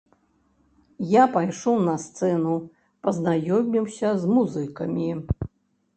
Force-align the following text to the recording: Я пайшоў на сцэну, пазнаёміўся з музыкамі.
Я 1.11 1.23
пайшоў 1.35 1.77
на 1.89 1.93
сцэну, 2.05 2.55
пазнаёміўся 3.09 4.09
з 4.23 4.35
музыкамі. 4.35 5.11